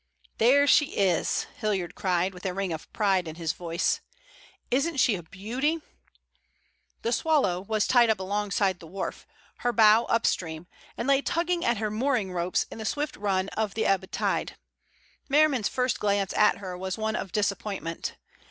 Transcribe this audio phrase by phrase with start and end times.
[0.39, 4.01] "There she is," Hilliard cried, with a ring of pride in his voice.
[4.71, 5.79] "Isn't she a beauty?"
[7.03, 9.27] The Swallow was tied up alongside the wharf,
[9.59, 10.65] her bow upstream,
[10.97, 14.57] and lay tugging at her mooring ropes in the swift run of the ebb tide.
[15.29, 18.15] Merriman's first glance at her was one of disappointment.